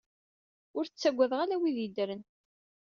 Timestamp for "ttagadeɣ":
0.87-1.39